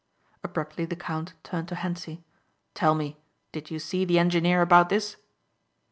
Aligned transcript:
Abruptly 0.43 0.85
the 0.85 0.95
count 0.95 1.35
turned 1.43 1.67
to 1.67 1.75
Hentzi. 1.75 2.23
"Tell 2.73 2.95
me, 2.95 3.19
did 3.51 3.69
you 3.69 3.77
see 3.77 4.03
the 4.03 4.17
engineer 4.17 4.63
about 4.63 4.89
this?" 4.89 5.15